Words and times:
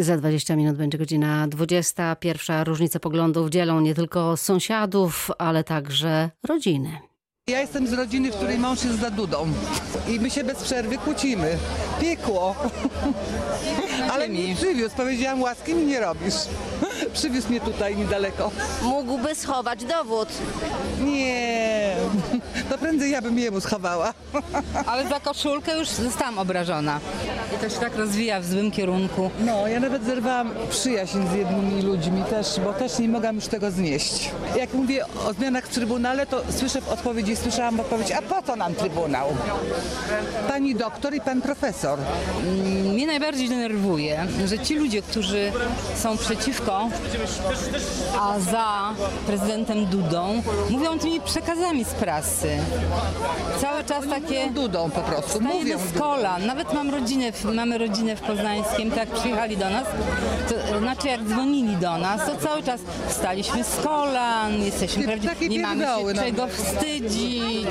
Za 0.00 0.16
20 0.16 0.56
minut 0.56 0.76
będzie 0.76 0.98
godzina 0.98 1.48
20. 1.48 2.16
Pierwsza 2.16 2.64
różnica 2.64 3.00
poglądów 3.00 3.50
dzielą 3.50 3.80
nie 3.80 3.94
tylko 3.94 4.36
sąsiadów, 4.36 5.30
ale 5.38 5.64
także 5.64 6.30
rodziny. 6.48 6.98
Ja 7.48 7.60
jestem 7.60 7.86
z 7.86 7.92
rodziny, 7.92 8.32
w 8.32 8.36
której 8.36 8.58
mąż 8.58 8.84
jest 8.84 9.00
za 9.00 9.10
dudą 9.10 9.46
i 10.08 10.20
my 10.20 10.30
się 10.30 10.44
bez 10.44 10.62
przerwy 10.62 10.98
kłócimy. 10.98 11.58
Piekło. 12.00 12.56
Ale 14.12 14.28
mi 14.28 14.54
przywiózł, 14.54 14.96
powiedziałam 14.96 15.42
łaski 15.42 15.74
mi 15.74 15.86
nie 15.86 16.00
robisz. 16.00 16.34
Przywiózł 17.12 17.48
mnie 17.48 17.60
tutaj 17.60 17.96
niedaleko. 17.96 18.50
Mógłby 18.82 19.34
schować 19.34 19.84
dowód. 19.84 20.28
Nie, 21.00 21.96
to 22.70 22.78
prędzej 22.78 23.10
ja 23.10 23.22
bym 23.22 23.38
jemu 23.38 23.60
schowała. 23.60 24.14
Ale 24.86 25.08
za 25.08 25.20
koszulkę 25.20 25.78
już 25.78 25.88
zostałam 25.88 26.38
obrażona. 26.38 27.00
I 27.56 27.58
to 27.58 27.68
się 27.68 27.80
tak 27.80 27.96
rozwija 27.96 28.40
w 28.40 28.46
złym 28.46 28.70
kierunku. 28.70 29.30
No, 29.40 29.68
ja 29.68 29.80
nawet 29.80 30.04
zerwałam 30.04 30.50
przyjaźń 30.70 31.18
z 31.32 31.34
jednymi 31.34 31.82
ludźmi 31.82 32.24
też, 32.30 32.46
bo 32.64 32.72
też 32.72 32.98
nie 32.98 33.08
mogłam 33.08 33.36
już 33.36 33.46
tego 33.46 33.70
znieść. 33.70 34.30
Jak 34.56 34.74
mówię 34.74 35.04
o 35.06 35.32
zmianach 35.32 35.66
w 35.66 35.74
Trybunale, 35.74 36.26
to 36.26 36.42
słyszę 36.56 36.80
w 36.80 36.88
odpowiedzi, 36.88 37.36
słyszałam 37.36 37.80
odpowiedź, 37.80 38.12
a 38.12 38.22
po 38.22 38.42
co 38.42 38.56
nam 38.56 38.74
Trybunał? 38.74 39.28
Pani 40.48 40.74
doktor 40.74 41.14
i 41.14 41.20
pan 41.20 41.42
profesor. 41.42 41.98
Mnie 42.92 43.06
najbardziej 43.06 43.48
denerwuje, 43.48 44.26
że 44.46 44.58
ci 44.58 44.74
ludzie, 44.74 45.02
którzy 45.02 45.52
są 45.96 46.18
przeciwko, 46.18 46.88
a 48.20 48.40
za 48.40 48.94
prezydentem 49.26 49.86
Dudą, 49.86 50.42
mówią 50.70 50.98
tymi 50.98 51.20
przekazami 51.20 51.84
z 51.84 51.88
prasy. 51.94 52.48
Cały 53.60 53.84
czas 53.84 54.04
takie... 54.08 54.50
Dudą 54.50 54.90
po 54.90 55.00
prostu, 55.00 55.40
mówią 55.40 55.78
Dudą. 55.78 55.90
skola. 55.94 56.38
Nawet 56.38 56.72
mam 56.72 56.90
rodzinę, 56.90 57.32
mamy 57.54 57.78
rodzinę 57.78 58.16
w 58.16 58.20
Poznańskim, 58.20 58.90
tak 58.90 59.08
przyjechali 59.10 59.56
do 59.56 59.70
nas, 59.70 59.84
to 60.48 60.78
znaczy 60.78 61.08
jak 61.08 61.22
dzwonili 61.24 61.76
do 61.76 61.98
nas, 61.98 62.26
to 62.26 62.36
cały 62.36 62.62
czas 62.62 62.80
wstaliśmy 63.08 63.64
z 63.64 63.76
kolan, 63.76 64.62
jesteśmy 64.62 65.04
prawdziwi, 65.04 65.48
nie 65.48 65.62
mamy 65.62 65.84
się 65.84 66.14
czego 66.14 66.46
wstydzić, 66.48 67.66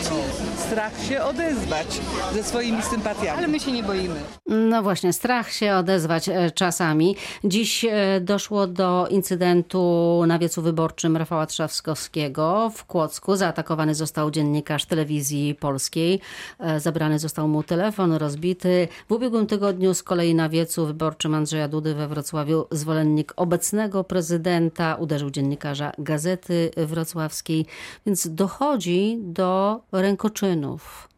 Strach 0.69 0.91
się 1.09 1.23
odezwać 1.23 1.87
ze 2.33 2.43
swoimi 2.43 2.81
sympatiami. 2.81 3.37
ale 3.37 3.47
my 3.47 3.59
się 3.59 3.71
nie 3.71 3.83
boimy. 3.83 4.15
No 4.47 4.83
właśnie, 4.83 5.13
strach 5.13 5.51
się 5.51 5.73
odezwać 5.73 6.29
e, 6.29 6.51
czasami. 6.51 7.15
Dziś 7.43 7.85
e, 7.85 8.19
doszło 8.21 8.67
do 8.67 9.07
incydentu 9.19 10.23
na 10.27 10.39
wiecu 10.39 10.61
wyborczym 10.61 11.17
Rafała 11.17 11.45
Trzaskowskiego 11.45 12.71
w 12.75 12.85
Kłodzku. 12.85 13.35
Zaatakowany 13.35 13.95
został 13.95 14.31
dziennikarz 14.31 14.85
telewizji 14.85 15.55
polskiej. 15.55 16.21
E, 16.59 16.79
Zabrany 16.79 17.19
został 17.19 17.47
mu 17.47 17.63
telefon, 17.63 18.13
rozbity. 18.13 18.87
W 19.09 19.11
ubiegłym 19.11 19.47
tygodniu 19.47 19.93
z 19.93 20.03
kolei 20.03 20.35
na 20.35 20.49
wiecu 20.49 20.85
wyborczym 20.85 21.35
Andrzeja 21.35 21.67
Dudy 21.67 21.95
we 21.95 22.07
Wrocławiu 22.07 22.67
zwolennik 22.71 23.33
obecnego 23.35 24.03
prezydenta 24.03 24.95
uderzył 24.95 25.29
dziennikarza 25.29 25.91
Gazety 25.97 26.71
Wrocławskiej. 26.77 27.65
Więc 28.05 28.27
dochodzi 28.35 29.17
do 29.21 29.81
rękoczynów. 29.91 31.09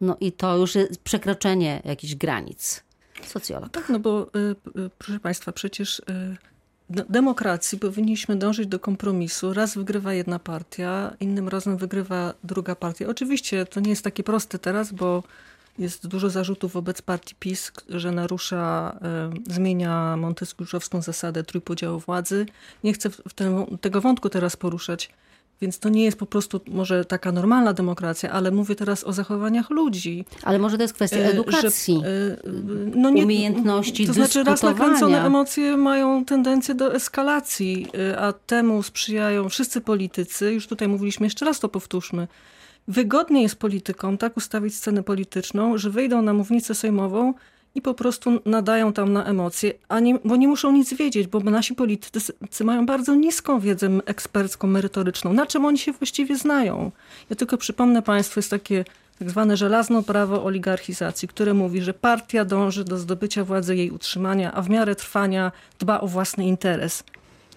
No 0.00 0.16
i 0.20 0.32
to 0.32 0.56
już 0.56 0.74
jest 0.74 1.02
przekroczenie 1.02 1.82
jakichś 1.84 2.14
granic. 2.14 2.84
Socjolog. 3.22 3.70
Tak, 3.70 3.88
no 3.88 3.98
bo 3.98 4.22
y, 4.22 4.80
y, 4.80 4.90
proszę 4.98 5.20
Państwa, 5.20 5.52
przecież 5.52 5.98
y, 5.98 6.04
demokracji 6.90 7.78
powinniśmy 7.78 8.36
dążyć 8.36 8.66
do 8.66 8.78
kompromisu. 8.78 9.54
Raz 9.54 9.74
wygrywa 9.74 10.14
jedna 10.14 10.38
partia, 10.38 11.16
innym 11.20 11.48
razem 11.48 11.76
wygrywa 11.76 12.34
druga 12.44 12.74
partia. 12.74 13.08
Oczywiście 13.08 13.66
to 13.66 13.80
nie 13.80 13.90
jest 13.90 14.04
takie 14.04 14.22
proste 14.22 14.58
teraz, 14.58 14.92
bo 14.92 15.22
jest 15.78 16.06
dużo 16.06 16.30
zarzutów 16.30 16.72
wobec 16.72 17.02
partii 17.02 17.34
PiS, 17.40 17.72
że 17.88 18.12
narusza, 18.12 18.96
y, 19.48 19.52
zmienia 19.54 20.16
montesquieuszowską 20.16 21.02
zasadę 21.02 21.42
trójpodziału 21.42 21.98
władzy. 21.98 22.46
Nie 22.84 22.92
chcę 22.92 23.10
w 23.10 23.34
ten, 23.34 23.78
tego 23.80 24.00
wątku 24.00 24.28
teraz 24.28 24.56
poruszać. 24.56 25.10
Więc 25.60 25.78
to 25.78 25.88
nie 25.88 26.04
jest 26.04 26.18
po 26.18 26.26
prostu 26.26 26.60
może 26.68 27.04
taka 27.04 27.32
normalna 27.32 27.72
demokracja, 27.72 28.30
ale 28.30 28.50
mówię 28.50 28.74
teraz 28.74 29.04
o 29.04 29.12
zachowaniach 29.12 29.70
ludzi. 29.70 30.24
Ale 30.42 30.58
może 30.58 30.76
to 30.76 30.82
jest 30.82 30.94
kwestia 30.94 31.16
E, 31.16 31.30
edukacji. 31.30 32.00
Że, 32.04 32.36
no 32.94 33.08
umiejętności 33.08 34.06
To 34.06 34.12
znaczy 34.12 34.44
raz 34.44 34.62
nakręcone 34.62 35.26
emocje 35.26 35.76
mają 35.76 36.24
tendencję 36.24 36.74
do 36.74 36.94
eskalacji, 36.94 37.86
e, 38.10 38.18
a 38.18 38.32
temu 38.32 38.82
sprzyjają 38.82 39.48
wszyscy 39.48 39.80
politycy. 39.80 40.52
Już 40.52 40.66
tutaj 40.66 40.88
mówiliśmy, 40.88 41.26
jeszcze 41.26 41.44
raz 41.44 41.60
to 41.60 41.68
powtórzmy. 41.68 42.28
Wygodniej 42.88 43.42
jest 43.42 43.56
politykom 43.56 44.18
tak 44.18 44.36
ustawić 44.36 44.74
scenę 44.74 45.02
polityczną, 45.02 45.78
że 45.78 45.90
wyjdą 45.90 46.22
na 46.22 46.32
mównicę 46.32 46.74
sejmową 46.74 47.34
i 47.74 47.82
po 47.82 47.94
prostu 47.94 48.40
nadają 48.44 48.92
tam 48.92 49.12
na 49.12 49.24
emocje, 49.24 49.72
a 49.88 50.00
nie, 50.00 50.18
bo 50.24 50.36
nie 50.36 50.48
muszą 50.48 50.72
nic 50.72 50.94
wiedzieć, 50.94 51.26
bo 51.26 51.40
nasi 51.40 51.74
politycy 51.74 52.64
mają 52.64 52.86
bardzo 52.86 53.14
niską 53.14 53.60
wiedzę 53.60 53.88
ekspercką, 54.06 54.68
merytoryczną. 54.68 55.32
Na 55.32 55.46
czym 55.46 55.64
oni 55.64 55.78
się 55.78 55.92
właściwie 55.92 56.36
znają? 56.36 56.90
Ja 57.30 57.36
tylko 57.36 57.56
przypomnę 57.56 58.02
Państwu, 58.02 58.38
jest 58.38 58.50
takie 58.50 58.84
tak 59.18 59.30
zwane 59.30 59.56
żelazne 59.56 60.02
prawo 60.02 60.44
oligarchizacji, 60.44 61.28
które 61.28 61.54
mówi, 61.54 61.82
że 61.82 61.94
partia 61.94 62.44
dąży 62.44 62.84
do 62.84 62.98
zdobycia 62.98 63.44
władzy, 63.44 63.76
jej 63.76 63.90
utrzymania, 63.90 64.52
a 64.52 64.62
w 64.62 64.70
miarę 64.70 64.94
trwania 64.94 65.52
dba 65.78 66.00
o 66.00 66.08
własny 66.08 66.46
interes. 66.46 67.04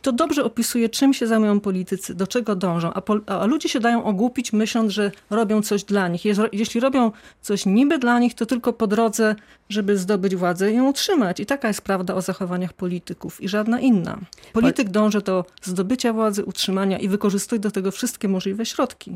To 0.07 0.11
dobrze 0.11 0.43
opisuje, 0.43 0.89
czym 0.89 1.13
się 1.13 1.27
zajmują 1.27 1.59
politycy, 1.59 2.15
do 2.15 2.27
czego 2.27 2.55
dążą, 2.55 2.93
a, 2.93 3.01
pol- 3.01 3.21
a 3.25 3.45
ludzie 3.45 3.69
się 3.69 3.79
dają 3.79 4.03
ogłupić, 4.03 4.53
myśląc, 4.53 4.91
że 4.91 5.11
robią 5.29 5.61
coś 5.61 5.83
dla 5.83 6.07
nich. 6.07 6.25
Jeśli 6.53 6.79
robią 6.79 7.11
coś 7.41 7.65
niby 7.65 7.97
dla 7.99 8.19
nich, 8.19 8.33
to 8.33 8.45
tylko 8.45 8.73
po 8.73 8.87
drodze, 8.87 9.35
żeby 9.69 9.97
zdobyć 9.97 10.35
władzę 10.35 10.71
i 10.71 10.75
ją 10.75 10.89
utrzymać. 10.89 11.39
I 11.39 11.45
taka 11.45 11.67
jest 11.67 11.81
prawda 11.81 12.15
o 12.15 12.21
zachowaniach 12.21 12.73
polityków 12.73 13.41
i 13.41 13.49
żadna 13.49 13.79
inna. 13.79 14.17
Polityk 14.53 14.89
dąży 14.89 15.21
do 15.21 15.45
zdobycia 15.63 16.13
władzy, 16.13 16.45
utrzymania 16.45 16.97
i 16.97 17.07
wykorzystuje 17.07 17.59
do 17.59 17.71
tego 17.71 17.91
wszystkie 17.91 18.27
możliwe 18.27 18.65
środki. 18.65 19.11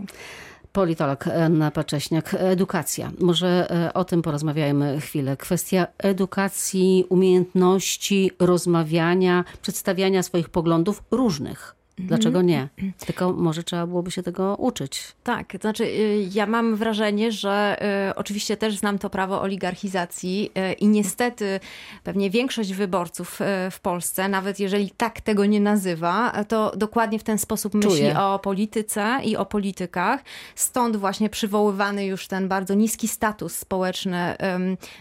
Politolog 0.72 1.28
Anna 1.28 1.72
Pacześniak. 1.72 2.36
Edukacja. 2.40 3.12
Może 3.20 3.72
e, 3.72 3.94
o 3.94 4.06
tym 4.06 4.22
porozmawiajmy 4.22 5.00
chwilę. 5.02 5.38
Kwestia 5.38 5.88
edukacji, 5.98 7.06
umiejętności 7.10 8.32
rozmawiania, 8.40 9.44
przedstawiania 9.62 10.24
swoich 10.24 10.50
poglądów 10.50 11.04
różnych. 11.12 11.81
Dlaczego 12.08 12.42
nie? 12.42 12.68
Tylko 13.06 13.34
może 13.34 13.64
trzeba 13.64 13.88
byłoby 13.88 14.12
się 14.12 14.24
tego 14.24 14.56
uczyć. 14.56 15.04
Tak, 15.24 15.54
znaczy 15.62 15.84
y, 15.84 16.30
ja 16.34 16.46
mam 16.46 16.76
wrażenie, 16.76 17.32
że 17.32 17.78
y, 18.10 18.16
oczywiście 18.16 18.58
też 18.58 18.78
znam 18.78 19.00
to 19.00 19.10
prawo 19.10 19.42
oligarchizacji 19.42 20.52
y, 20.72 20.74
i 20.74 20.88
niestety 20.88 21.60
pewnie 22.04 22.30
większość 22.30 22.74
wyborców 22.74 23.42
y, 23.42 23.72
w 23.72 23.80
Polsce, 23.80 24.30
nawet 24.30 24.60
jeżeli 24.60 24.92
tak 24.98 25.22
tego 25.22 25.46
nie 25.46 25.60
nazywa, 25.60 26.44
to 26.48 26.72
dokładnie 26.78 27.20
w 27.20 27.24
ten 27.24 27.38
sposób 27.38 27.74
myśli 27.74 27.90
Czuje. 27.90 28.20
o 28.20 28.40
polityce 28.40 29.20
i 29.24 29.38
o 29.38 29.46
politykach. 29.46 30.24
Stąd 30.56 30.96
właśnie 30.96 31.30
przywoływany 31.30 32.06
już 32.06 32.28
ten 32.28 32.48
bardzo 32.48 32.74
niski 32.74 33.08
status 33.08 33.56
społeczny 33.56 34.36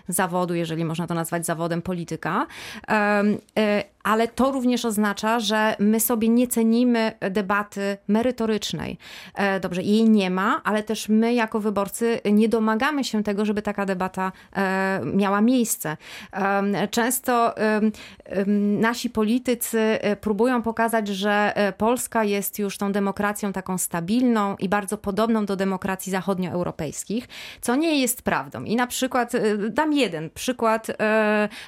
zawodu, 0.09 0.55
jeżeli 0.55 0.85
można 0.85 1.07
to 1.07 1.15
nazwać 1.15 1.47
zawodem 1.47 1.83
polityka. 1.83 2.47
Ale 4.03 4.29
to 4.29 4.53
również 4.53 4.85
oznacza, 4.85 5.41
że 5.41 5.77
my 5.79 6.01
sobie 6.01 6.29
nie 6.29 6.49
cenimy 6.49 7.13
debaty 7.31 7.97
merytorycznej. 8.09 8.99
E, 9.35 9.61
Dobrze, 9.61 9.83
jej 9.83 10.11
nie 10.11 10.31
ma, 10.31 10.61
ale 10.65 10.83
też 10.83 11.09
my 11.09 11.35
jako 11.35 11.61
wyborcy 11.61 12.21
nie 12.33 12.49
domagamy 12.49 13.05
się 13.05 13.23
tego, 13.23 13.45
żeby 13.45 13.63
taka 13.63 13.87
debata 13.87 14.33
e, 14.57 15.01
miała 15.05 15.41
miejsce. 15.41 15.97
Często 16.91 17.55
nasi 18.81 19.11
politycy 19.11 19.81
e, 19.81 20.17
próbują 20.17 20.63
pokazać, 20.63 21.09
że 21.09 21.55
Polska 21.79 22.25
jest 22.25 22.59
już 22.59 22.79
tą 22.79 22.93
demokracją 22.93 23.53
taką 23.53 23.79
stabilną 23.79 24.57
i 24.57 24.69
bardzo 24.69 24.99
podobną 24.99 25.47
do 25.47 25.57
demokracji 25.57 26.13
zachodnioeuropejskich, 26.13 27.29
co 27.61 27.77
nie 27.77 28.01
jest 28.01 28.23
prawdą. 28.23 28.65
I 28.65 28.77
na 28.77 28.87
przykład, 28.87 29.33
dam 29.71 29.93
jeden 29.93 30.31
przykład 30.31 30.87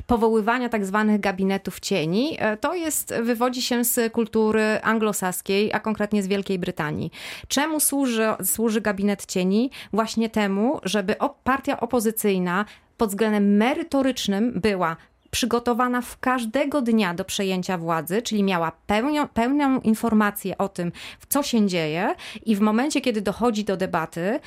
powoływania 0.07 0.69
tak 0.69 0.87
zwanych 0.87 1.21
gabinetów 1.21 1.81
cieni. 1.81 2.22
E, 2.39 2.57
To 2.57 2.75
jest, 2.75 3.15
wywodzi 3.23 3.63
się 3.63 3.85
z 3.85 4.13
kultury 4.13 4.81
anglosaskiej, 4.83 5.73
a 5.73 5.81
konkretnie 5.81 6.23
z 6.23 6.27
Wielkiej 6.27 6.59
Brytanii. 6.59 7.11
Czemu 7.49 7.81
służy, 7.81 8.27
służy 8.45 8.81
gabinet 8.81 9.27
cieni? 9.27 9.71
Właśnie 9.93 10.31
temu, 10.31 10.81
żeby 10.85 11.15
partia 11.45 11.81
opozycyjna 11.81 12.65
pod 12.97 13.11
względem 13.11 13.57
merytorycznym 13.57 14.53
była 14.61 14.97
przygotowana 15.33 16.01
w 16.01 16.19
każdego 16.19 16.83
dnia 16.83 17.15
do 17.15 17.25
przejęcia 17.25 17.79
władzy, 17.79 18.23
czyli 18.23 18.43
miała 18.43 18.73
pełnią, 18.87 19.29
pełną 19.29 19.81
informację 19.81 20.59
o 20.59 20.69
tym, 20.69 20.93
co 21.29 21.43
się 21.43 21.67
dzieje 21.67 22.15
i 22.47 22.57
w 22.57 22.61
momencie, 22.61 23.01
kiedy 23.01 23.21
dochodzi 23.21 23.65
do 23.65 23.77
debaty, 23.77 24.41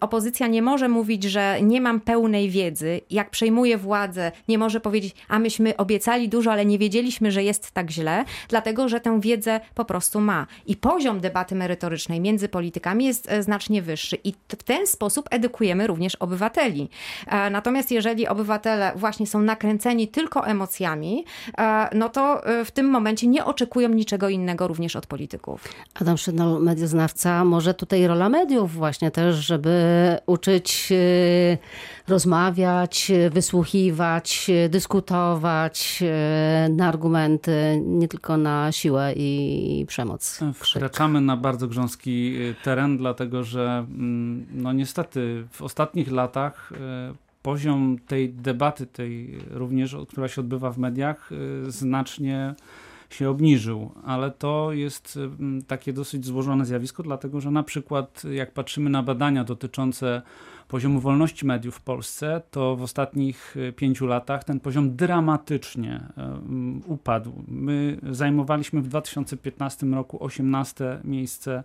opozycja 0.00 0.46
nie 0.46 0.62
może 0.62 0.88
mówić, 0.88 1.24
że 1.24 1.62
nie 1.62 1.80
mam 1.80 2.00
pełnej 2.00 2.50
wiedzy. 2.50 3.00
Jak 3.10 3.30
przejmuje 3.30 3.78
władzę, 3.78 4.32
nie 4.48 4.58
może 4.58 4.80
powiedzieć, 4.80 5.14
a 5.28 5.38
myśmy 5.38 5.76
obiecali 5.76 6.28
dużo, 6.28 6.52
ale 6.52 6.66
nie 6.66 6.78
wiedzieliśmy, 6.78 7.32
że 7.32 7.42
jest 7.42 7.70
tak 7.70 7.90
źle, 7.90 8.24
dlatego, 8.48 8.88
że 8.88 9.00
tę 9.00 9.20
wiedzę 9.20 9.60
po 9.74 9.84
prostu 9.84 10.20
ma. 10.20 10.46
I 10.66 10.76
poziom 10.76 11.20
debaty 11.20 11.54
merytorycznej 11.54 12.20
między 12.20 12.48
politykami 12.48 13.04
jest 13.04 13.32
e, 13.32 13.42
znacznie 13.42 13.82
wyższy 13.82 14.18
i 14.24 14.32
w 14.48 14.62
ten 14.62 14.86
sposób 14.86 15.26
edukujemy 15.30 15.86
również 15.86 16.14
obywateli. 16.14 16.88
E, 17.26 17.50
Natomiast 17.50 17.90
jeżeli 17.90 18.28
obywatele 18.28 18.92
właśnie 18.96 19.26
są 19.26 19.42
nakręceni 19.42 19.99
napełnieni 20.00 20.08
tylko 20.08 20.46
emocjami, 20.46 21.24
e, 21.58 21.88
no 21.94 22.08
to 22.08 22.46
e, 22.46 22.64
w 22.64 22.70
tym 22.70 22.86
momencie 22.86 23.26
nie 23.26 23.44
oczekują 23.44 23.88
niczego 23.88 24.28
innego 24.28 24.68
również 24.68 24.96
od 24.96 25.06
polityków. 25.06 25.64
Adam 25.94 26.18
Szynol, 26.18 26.62
medioznawca, 26.62 27.44
może 27.44 27.74
tutaj 27.74 28.06
rola 28.06 28.28
mediów 28.28 28.72
właśnie 28.72 29.10
też, 29.10 29.36
żeby 29.36 29.70
uczyć 30.26 30.92
e, 30.92 31.58
rozmawiać, 32.08 33.12
wysłuchiwać, 33.30 34.50
dyskutować 34.68 36.02
na 36.70 36.88
argumenty, 36.88 37.82
nie 37.84 38.08
tylko 38.08 38.36
na 38.36 38.72
siłę 38.72 39.12
i 39.16 39.84
przemoc. 39.88 40.40
Wkraczamy 40.54 41.20
na 41.20 41.36
bardzo 41.36 41.68
grząski 41.68 42.36
teren, 42.62 42.98
dlatego 42.98 43.44
że 43.44 43.86
mm, 43.88 44.46
no 44.52 44.72
niestety 44.72 45.46
w 45.50 45.62
ostatnich 45.62 46.12
latach 46.12 46.72
poziom 47.42 47.98
tej 48.06 48.32
debaty, 48.32 48.86
tej 48.86 49.38
również, 49.50 49.96
która 50.08 50.28
się 50.28 50.40
odbywa 50.40 50.70
w 50.70 50.78
mediach, 50.78 51.32
y, 51.32 51.70
znacznie 51.70 52.54
się 53.10 53.30
obniżył, 53.30 53.90
ale 54.04 54.30
to 54.30 54.72
jest 54.72 55.16
mm, 55.16 55.62
takie 55.62 55.92
dosyć 55.92 56.26
złożone 56.26 56.66
zjawisko, 56.66 57.02
dlatego 57.02 57.40
że 57.40 57.50
na 57.50 57.62
przykład 57.62 58.22
jak 58.32 58.52
patrzymy 58.52 58.90
na 58.90 59.02
badania 59.02 59.44
dotyczące 59.44 60.22
poziomu 60.68 61.00
wolności 61.00 61.46
mediów 61.46 61.76
w 61.76 61.80
Polsce, 61.80 62.42
to 62.50 62.76
w 62.76 62.82
ostatnich 62.82 63.56
y, 63.56 63.72
pięciu 63.72 64.06
latach 64.06 64.44
ten 64.44 64.60
poziom 64.60 64.96
dramatycznie 64.96 65.96
y, 65.96 66.92
upadł. 66.92 67.32
My 67.48 67.98
zajmowaliśmy 68.10 68.82
w 68.82 68.88
2015 68.88 69.86
roku 69.86 70.24
18 70.24 71.00
miejsce 71.04 71.64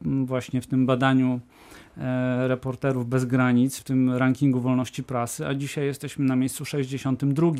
właśnie 0.00 0.60
w 0.60 0.66
tym 0.66 0.86
badaniu 0.86 1.40
reporterów 2.46 3.08
bez 3.08 3.24
granic 3.24 3.78
w 3.78 3.84
tym 3.84 4.12
rankingu 4.12 4.60
wolności 4.60 5.02
prasy, 5.02 5.46
a 5.46 5.54
dzisiaj 5.54 5.84
jesteśmy 5.84 6.24
na 6.24 6.36
miejscu 6.36 6.64
62. 6.64 7.50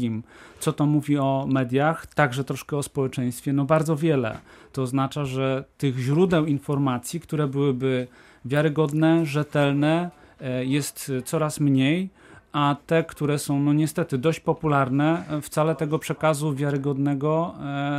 Co 0.61 0.73
to 0.73 0.87
mówi 0.87 1.19
o 1.19 1.47
mediach? 1.49 2.07
Także 2.07 2.45
troszkę 2.45 2.77
o 2.77 2.83
społeczeństwie. 2.83 3.53
No 3.53 3.65
bardzo 3.65 3.97
wiele. 3.97 4.39
To 4.73 4.83
oznacza, 4.83 5.25
że 5.25 5.65
tych 5.79 5.99
źródeł 5.99 6.47
informacji, 6.47 7.21
które 7.21 7.47
byłyby 7.47 8.07
wiarygodne, 8.45 9.27
rzetelne, 9.27 10.11
e, 10.41 10.65
jest 10.65 11.13
coraz 11.25 11.61
mniej, 11.61 12.11
a 12.53 12.77
te, 12.87 13.05
które 13.05 13.39
są 13.39 13.61
no 13.61 13.73
niestety 13.73 14.19
dość 14.19 14.41
popularne, 14.41 15.25
e, 15.29 15.41
wcale 15.41 15.75
tego 15.75 15.99
przekazu 15.99 16.55
wiarygodnego 16.55 17.55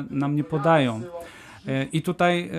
nam 0.09 0.35
nie 0.35 0.43
podają. 0.43 1.01
E, 1.67 1.83
I 1.83 2.01
tutaj, 2.01 2.49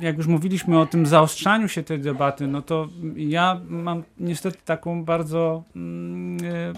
e, 0.00 0.04
jak 0.04 0.16
już 0.16 0.26
mówiliśmy 0.26 0.78
o 0.78 0.86
tym 0.86 1.06
zaostrzaniu 1.06 1.68
się 1.68 1.82
tej 1.82 1.98
debaty, 1.98 2.46
no 2.46 2.62
to 2.62 2.88
ja 3.16 3.60
mam 3.68 4.02
niestety 4.20 4.58
taką 4.64 5.04
bardzo 5.04 5.62
mm, 5.76 6.38
e, 6.44 6.72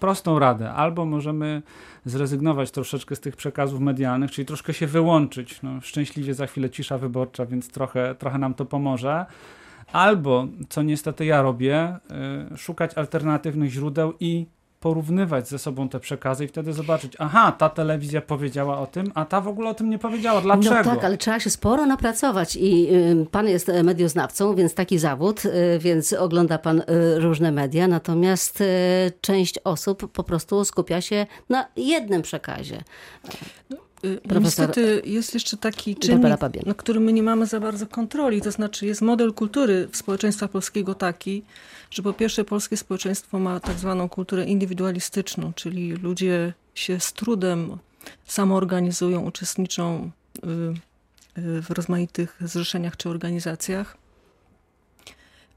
prostą 0.00 0.38
radę. 0.38 0.72
Albo 0.72 1.04
możemy 1.04 1.62
zrezygnować 2.04 2.70
troszeczkę 2.70 3.16
z 3.16 3.20
tych 3.20 3.36
przekazów 3.36 3.80
medialnych, 3.80 4.30
czyli 4.30 4.46
troszkę 4.46 4.74
się 4.74 4.86
wyłączyć. 4.86 5.62
No, 5.62 5.80
szczęśliwie 5.80 6.34
za 6.34 6.46
chwilę 6.46 6.70
cisza 6.70 6.98
wyborcza, 6.98 7.46
więc 7.46 7.68
trochę, 7.70 8.14
trochę 8.14 8.38
nam 8.38 8.54
to 8.54 8.64
pomoże. 8.64 9.26
Albo, 9.92 10.46
co 10.68 10.82
niestety 10.82 11.24
ja 11.24 11.42
robię, 11.42 11.96
szukać 12.56 12.94
alternatywnych 12.94 13.70
źródeł 13.70 14.12
i 14.20 14.46
porównywać 14.84 15.48
ze 15.48 15.58
sobą 15.58 15.88
te 15.88 16.00
przekazy 16.00 16.44
i 16.44 16.48
wtedy 16.48 16.72
zobaczyć, 16.72 17.12
aha, 17.18 17.52
ta 17.52 17.68
telewizja 17.68 18.20
powiedziała 18.20 18.78
o 18.78 18.86
tym, 18.86 19.12
a 19.14 19.24
ta 19.24 19.40
w 19.40 19.48
ogóle 19.48 19.70
o 19.70 19.74
tym 19.74 19.90
nie 19.90 19.98
powiedziała. 19.98 20.40
Dlaczego? 20.40 20.74
No 20.74 20.84
tak, 20.84 21.04
ale 21.04 21.16
trzeba 21.16 21.40
się 21.40 21.50
sporo 21.50 21.86
napracować 21.86 22.56
i 22.60 22.88
pan 23.30 23.48
jest 23.48 23.70
medioznawcą, 23.84 24.54
więc 24.54 24.74
taki 24.74 24.98
zawód, 24.98 25.44
y, 25.44 25.78
więc 25.78 26.12
ogląda 26.12 26.58
pan 26.58 26.80
y, 26.80 26.84
różne 27.20 27.52
media, 27.52 27.88
natomiast 27.88 28.62
część 29.20 29.58
osób 29.64 30.12
po 30.12 30.24
prostu 30.24 30.64
skupia 30.64 31.00
się 31.00 31.26
na 31.48 31.68
jednym 31.76 32.22
przekazie. 32.22 32.82
No, 34.04 34.28
Profesor... 34.28 34.68
Niestety 34.68 35.02
jest 35.04 35.34
jeszcze 35.34 35.56
taki 35.56 35.96
czynnik, 35.96 36.40
na 36.66 36.74
którym 36.74 37.02
my 37.02 37.12
nie 37.12 37.22
mamy 37.22 37.46
za 37.46 37.60
bardzo 37.60 37.86
kontroli. 37.86 38.42
To 38.42 38.50
znaczy 38.50 38.86
jest 38.86 39.02
model 39.02 39.32
kultury 39.32 39.88
społeczeństwa 39.92 40.48
polskiego 40.48 40.94
taki, 40.94 41.42
że 41.90 42.02
po 42.02 42.12
pierwsze 42.12 42.44
polskie 42.44 42.76
społeczeństwo 42.76 43.38
ma 43.38 43.60
tak 43.60 43.78
zwaną 43.78 44.08
kulturę 44.08 44.44
indywidualistyczną, 44.44 45.52
czyli 45.54 45.92
ludzie 45.92 46.52
się 46.74 47.00
z 47.00 47.12
trudem 47.12 47.78
samoorganizują, 48.26 49.20
uczestniczą 49.20 50.10
y, 50.36 50.48
y, 51.40 51.62
w 51.62 51.70
rozmaitych 51.70 52.36
zrzeszeniach 52.40 52.96
czy 52.96 53.08
organizacjach. 53.08 54.03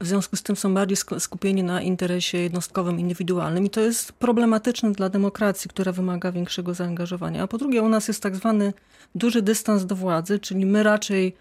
W 0.00 0.06
związku 0.06 0.36
z 0.36 0.42
tym 0.42 0.56
są 0.56 0.74
bardziej 0.74 0.96
skupieni 1.18 1.62
na 1.62 1.82
interesie 1.82 2.38
jednostkowym, 2.38 3.00
indywidualnym 3.00 3.66
i 3.66 3.70
to 3.70 3.80
jest 3.80 4.12
problematyczne 4.12 4.92
dla 4.92 5.08
demokracji, 5.08 5.70
która 5.70 5.92
wymaga 5.92 6.32
większego 6.32 6.74
zaangażowania. 6.74 7.42
A 7.42 7.46
po 7.46 7.58
drugie, 7.58 7.82
u 7.82 7.88
nas 7.88 8.08
jest 8.08 8.22
tak 8.22 8.36
zwany 8.36 8.72
duży 9.14 9.42
dystans 9.42 9.86
do 9.86 9.96
władzy, 9.96 10.38
czyli 10.38 10.66
my 10.66 10.82
raczej 10.82 11.34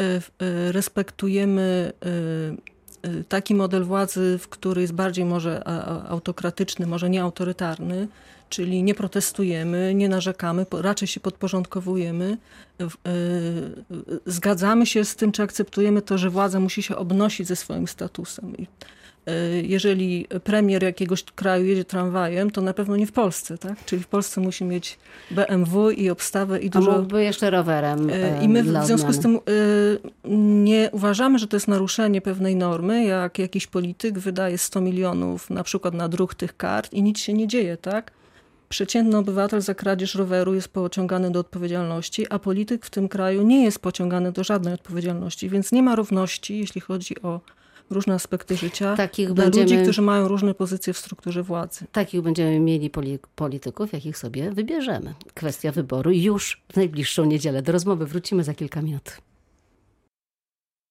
y, 0.00 0.72
respektujemy 0.72 1.92
Y, 3.06 3.24
taki 3.24 3.54
model 3.54 3.84
władzy, 3.84 4.38
w 4.38 4.48
który 4.48 4.80
jest 4.80 4.92
bardziej 4.92 5.24
może 5.24 5.68
autokratyczny, 6.08 6.86
może 6.86 7.10
nie 7.10 7.22
autorytarny, 7.22 8.08
czyli 8.52 8.82
nie 8.82 8.94
protestujemy, 8.94 9.94
nie 9.94 10.08
narzekamy, 10.08 10.66
raczej 10.72 11.08
się 11.08 11.20
podporządkowujemy. 11.20 12.38
Y, 12.80 12.86
zgadzamy 14.26 14.86
się 14.86 15.04
z 15.04 15.16
tym, 15.16 15.32
czy 15.32 15.42
akceptujemy 15.42 16.02
to, 16.02 16.18
że 16.18 16.30
władza 16.30 16.60
musi 16.60 16.82
się 16.82 16.96
obnosić 16.96 17.48
ze 17.48 17.56
swoim 17.56 17.88
statusem. 17.88 18.54
Y, 18.54 19.62
jeżeli 19.66 20.26
premier 20.44 20.82
jakiegoś 20.82 21.22
kraju 21.22 21.64
jedzie 21.64 21.84
tramwajem, 21.84 22.50
to 22.50 22.60
na 22.60 22.74
pewno 22.74 22.96
nie 22.96 23.06
w 23.06 23.12
Polsce, 23.12 23.58
tak? 23.58 23.84
Czyli 23.84 24.02
w 24.02 24.06
Polsce 24.06 24.40
musi 24.40 24.64
mieć 24.64 24.98
BMW 25.30 25.90
i 25.90 26.10
obstawę 26.10 26.60
i 26.60 26.70
dużo... 26.70 26.94
A 26.94 26.98
mógłby 26.98 27.24
jeszcze 27.24 27.50
rowerem 27.50 28.10
I 28.42 28.48
my 28.48 28.62
w 28.62 28.86
związku 28.86 29.12
z 29.12 29.18
tym 29.18 29.38
nie 30.64 30.90
uważamy, 30.92 31.38
że 31.38 31.46
to 31.46 31.56
jest 31.56 31.68
naruszenie 31.68 32.20
pewnej 32.20 32.56
normy, 32.56 33.04
jak 33.04 33.38
jakiś 33.38 33.66
polityk 33.66 34.18
wydaje 34.18 34.58
100 34.58 34.80
milionów 34.80 35.50
na 35.50 35.62
przykład 35.62 35.94
na 35.94 36.08
druk 36.08 36.34
tych 36.34 36.56
kart 36.56 36.92
i 36.92 37.02
nic 37.02 37.18
się 37.18 37.32
nie 37.32 37.48
dzieje, 37.48 37.76
tak? 37.76 38.12
Przeciętny 38.72 39.18
obywatel 39.18 39.60
za 39.60 39.74
kradzież 39.74 40.14
roweru 40.14 40.54
jest 40.54 40.68
pociągany 40.68 41.30
do 41.30 41.40
odpowiedzialności, 41.40 42.26
a 42.30 42.38
polityk 42.38 42.86
w 42.86 42.90
tym 42.90 43.08
kraju 43.08 43.42
nie 43.42 43.64
jest 43.64 43.78
pociągany 43.78 44.32
do 44.32 44.44
żadnej 44.44 44.74
odpowiedzialności, 44.74 45.48
więc 45.48 45.72
nie 45.72 45.82
ma 45.82 45.96
równości, 45.96 46.58
jeśli 46.58 46.80
chodzi 46.80 47.22
o 47.22 47.40
różne 47.90 48.14
aspekty 48.14 48.56
życia 48.56 48.96
takich 48.96 49.32
dla 49.32 49.44
będziemy, 49.44 49.64
ludzi, 49.64 49.82
którzy 49.82 50.02
mają 50.02 50.28
różne 50.28 50.54
pozycje 50.54 50.92
w 50.92 50.98
strukturze 50.98 51.42
władzy. 51.42 51.84
Takich 51.92 52.20
będziemy 52.20 52.60
mieli 52.60 52.90
polityków, 53.34 53.92
jakich 53.92 54.18
sobie 54.18 54.50
wybierzemy. 54.50 55.14
Kwestia 55.34 55.72
wyboru 55.72 56.10
już 56.10 56.62
w 56.72 56.76
najbliższą 56.76 57.24
niedzielę. 57.24 57.62
Do 57.62 57.72
rozmowy 57.72 58.06
wrócimy 58.06 58.44
za 58.44 58.54
kilka 58.54 58.82
minut. 58.82 59.16